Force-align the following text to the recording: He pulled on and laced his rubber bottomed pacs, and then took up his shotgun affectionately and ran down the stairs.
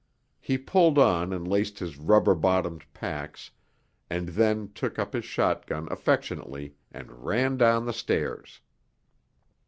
He 0.39 0.57
pulled 0.57 0.97
on 0.97 1.31
and 1.31 1.47
laced 1.47 1.77
his 1.77 1.99
rubber 1.99 2.33
bottomed 2.33 2.91
pacs, 2.91 3.51
and 4.09 4.29
then 4.29 4.71
took 4.73 4.97
up 4.97 5.13
his 5.13 5.25
shotgun 5.25 5.87
affectionately 5.91 6.73
and 6.91 7.23
ran 7.23 7.55
down 7.55 7.85
the 7.85 7.93
stairs. 7.93 8.61